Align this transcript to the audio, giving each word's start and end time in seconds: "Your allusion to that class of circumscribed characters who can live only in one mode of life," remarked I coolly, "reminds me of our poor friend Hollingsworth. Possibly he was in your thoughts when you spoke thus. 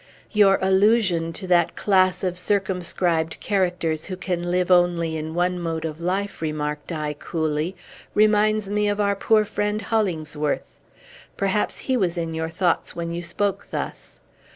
"Your 0.31 0.57
allusion 0.63 1.31
to 1.33 1.45
that 1.45 1.75
class 1.75 2.23
of 2.23 2.35
circumscribed 2.35 3.39
characters 3.39 4.05
who 4.05 4.17
can 4.17 4.49
live 4.49 4.71
only 4.71 5.15
in 5.15 5.35
one 5.35 5.59
mode 5.59 5.85
of 5.85 6.01
life," 6.01 6.41
remarked 6.41 6.91
I 6.91 7.13
coolly, 7.13 7.75
"reminds 8.15 8.67
me 8.67 8.87
of 8.89 8.99
our 8.99 9.15
poor 9.15 9.45
friend 9.45 9.79
Hollingsworth. 9.79 10.79
Possibly 11.37 11.85
he 11.85 11.97
was 11.97 12.17
in 12.17 12.33
your 12.33 12.49
thoughts 12.49 12.95
when 12.95 13.11
you 13.11 13.21
spoke 13.21 13.67
thus. 13.69 14.21